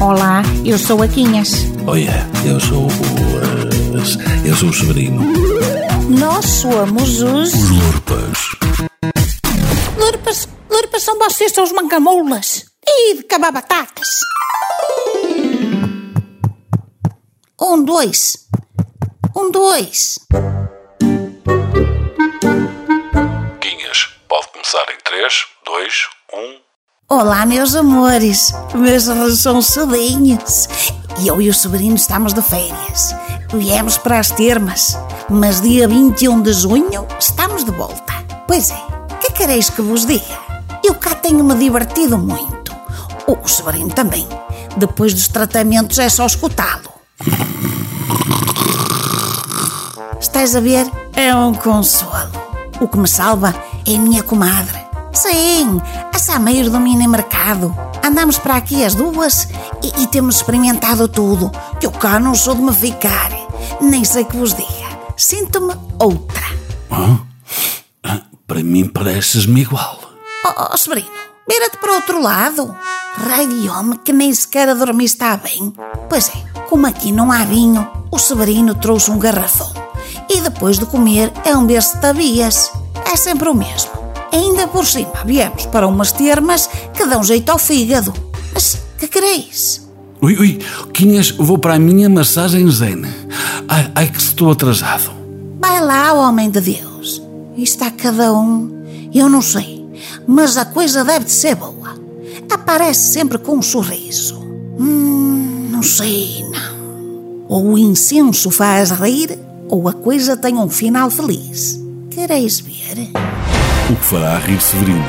Olá, 0.00 0.42
eu 0.64 0.78
sou 0.78 1.02
a 1.02 1.08
Quinhas. 1.08 1.50
Olha, 1.86 2.26
eu 2.46 2.60
sou 2.60 2.84
o. 2.86 2.88
eh, 2.88 4.48
eu 4.48 4.54
sou 4.54 4.68
o 4.68 4.72
Severino. 4.72 5.20
Nós 6.08 6.44
somos 6.44 7.22
os. 7.22 7.52
Os 7.54 7.70
Lurpas. 7.70 8.38
Lurpas, 9.98 10.48
Lurpas 10.70 11.02
são 11.02 11.18
vocês, 11.18 11.52
são 11.52 11.64
os 11.64 11.72
mancamoulas. 11.72 12.64
E 12.86 13.16
de 13.16 13.22
cabar 13.24 13.52
batatas. 13.52 14.08
Um, 17.60 17.84
dois. 17.84 18.36
Um, 19.36 19.50
dois. 19.50 20.18
Olá, 27.06 27.46
meus 27.46 27.74
amores. 27.74 28.52
Meus 28.74 29.04
são 29.40 29.62
sobrinhos. 29.62 30.68
E 31.20 31.28
eu 31.28 31.40
e 31.40 31.48
o 31.48 31.54
sobrinho 31.54 31.94
estamos 31.94 32.32
de 32.34 32.42
férias. 32.42 33.14
Viemos 33.54 33.96
para 33.96 34.18
as 34.18 34.30
termas. 34.30 34.98
Mas 35.28 35.60
dia 35.60 35.86
21 35.86 36.42
de 36.42 36.52
junho 36.52 37.06
estamos 37.18 37.64
de 37.64 37.70
volta. 37.70 38.12
Pois 38.46 38.70
é, 38.70 38.78
que 39.20 39.32
quereis 39.32 39.70
que 39.70 39.80
vos 39.82 40.04
diga? 40.04 40.38
Eu 40.84 40.94
cá 40.94 41.14
tenho-me 41.14 41.54
divertido 41.54 42.18
muito. 42.18 42.74
O 43.26 43.46
sobrinho 43.48 43.88
também. 43.88 44.26
Depois 44.76 45.14
dos 45.14 45.28
tratamentos 45.28 45.98
é 45.98 46.08
só 46.08 46.26
escutá-lo. 46.26 46.90
Estás 50.20 50.54
a 50.56 50.60
ver? 50.60 50.90
É 51.14 51.34
um 51.34 51.54
consolo. 51.54 52.32
O 52.80 52.88
que 52.88 52.98
me 52.98 53.08
salva 53.08 53.54
é 53.86 53.96
a 53.96 53.98
minha 53.98 54.22
comadre. 54.22 54.87
Sim, 55.18 55.82
a 56.14 56.16
Sameiro 56.16 56.70
do 56.70 56.78
mini 56.78 57.08
mercado. 57.08 57.76
Andamos 58.04 58.38
para 58.38 58.54
aqui 58.54 58.84
as 58.84 58.94
duas 58.94 59.48
e, 59.82 60.02
e 60.02 60.06
temos 60.06 60.36
experimentado 60.36 61.08
tudo. 61.08 61.50
Que 61.80 61.86
eu 61.86 61.90
cá 61.90 62.20
não 62.20 62.36
sou 62.36 62.54
de 62.54 62.62
me 62.62 62.72
ficar. 62.72 63.32
Nem 63.80 64.04
sei 64.04 64.24
que 64.24 64.36
vos 64.36 64.54
diga. 64.54 64.68
Sinto-me 65.16 65.74
outra. 65.98 66.46
Ah, 68.04 68.20
Para 68.46 68.62
mim 68.62 68.86
pareces-me 68.86 69.62
igual. 69.62 69.98
Oh, 70.46 70.68
oh 70.72 70.76
sobrinho, 70.76 71.10
vira-te 71.48 71.78
para 71.78 71.90
o 71.90 71.96
outro 71.96 72.22
lado. 72.22 72.76
Raio 73.16 73.60
de 73.60 73.68
homem 73.68 73.98
que 73.98 74.12
nem 74.12 74.32
sequer 74.32 74.68
a 74.68 74.74
dormir 74.74 75.06
está 75.06 75.36
bem. 75.36 75.72
Pois 76.08 76.28
é, 76.28 76.60
como 76.70 76.86
aqui 76.86 77.10
não 77.10 77.32
há 77.32 77.38
vinho, 77.38 77.84
o 78.12 78.20
Severino 78.20 78.72
trouxe 78.76 79.10
um 79.10 79.18
garrafão. 79.18 79.72
E 80.30 80.40
depois 80.40 80.78
de 80.78 80.86
comer 80.86 81.32
é 81.44 81.56
um 81.56 81.66
berço 81.66 81.96
de 81.96 82.02
tabias. 82.02 82.70
É 83.04 83.16
sempre 83.16 83.48
o 83.48 83.54
mesmo. 83.54 83.97
Ainda 84.32 84.68
por 84.68 84.86
cima 84.86 85.12
viemos 85.24 85.66
para 85.66 85.86
umas 85.86 86.12
termas 86.12 86.68
que 86.94 87.06
dão 87.06 87.22
jeito 87.22 87.50
ao 87.50 87.58
fígado. 87.58 88.12
Mas 88.52 88.78
que 88.98 89.08
quereis? 89.08 89.88
Ui, 90.20 90.36
ui, 90.36 90.58
Quinhas, 90.92 91.30
vou 91.30 91.58
para 91.58 91.74
a 91.74 91.78
minha 91.78 92.08
massagem 92.08 92.68
zen. 92.70 93.02
Ai, 93.68 93.90
ai 93.94 94.06
que 94.10 94.18
estou 94.18 94.50
atrasado. 94.50 95.10
Vai 95.60 95.80
lá, 95.80 96.12
homem 96.12 96.50
de 96.50 96.60
Deus. 96.60 97.22
A 97.80 97.90
cada 97.90 98.32
um. 98.32 99.10
Eu 99.12 99.28
não 99.28 99.42
sei, 99.42 99.84
mas 100.26 100.56
a 100.56 100.64
coisa 100.64 101.04
deve 101.04 101.24
de 101.24 101.32
ser 101.32 101.54
boa. 101.54 101.98
Aparece 102.50 103.12
sempre 103.12 103.38
com 103.38 103.56
um 103.56 103.62
sorriso. 103.62 104.38
Hum, 104.78 105.68
não 105.70 105.82
sei, 105.82 106.44
não. 106.44 107.44
Ou 107.48 107.72
o 107.72 107.78
incenso 107.78 108.50
faz 108.50 108.90
rir, 108.90 109.38
ou 109.68 109.88
a 109.88 109.92
coisa 109.92 110.36
tem 110.36 110.56
um 110.56 110.68
final 110.68 111.10
feliz. 111.10 111.80
Quereis 112.10 112.60
ver? 112.60 113.10
O 113.90 113.96
que 113.96 114.04
fará 114.04 114.36
rir 114.40 114.60
Severino? 114.60 115.02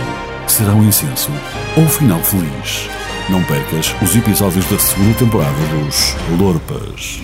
Será 0.48 0.74
um 0.74 0.88
incenso 0.88 1.30
ou 1.76 1.84
um 1.84 1.90
final 1.90 2.24
feliz? 2.24 2.88
Não 3.30 3.44
percas 3.44 3.94
os 4.02 4.16
episódios 4.16 4.66
da 4.70 4.80
segunda 4.80 5.18
temporada 5.18 5.58
dos 5.68 6.40
Lorpas. 6.40 7.20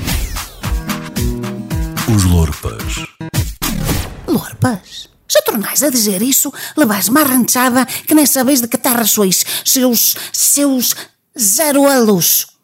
Os 2.13 2.23
Lorpas. 2.25 3.05
Lorpas? 4.27 5.09
Se 5.29 5.41
tornais 5.44 5.81
a 5.81 5.89
dizer 5.89 6.21
isso, 6.21 6.53
levais 6.75 7.07
uma 7.07 7.21
arranchada 7.21 7.85
que 7.85 8.13
nem 8.13 8.25
sabeis 8.25 8.59
de 8.59 8.67
que 8.67 8.77
terra 8.77 9.05
sois, 9.05 9.45
seus. 9.63 10.17
seus. 10.33 10.94
zero 11.39 11.88
alos. 11.88 12.54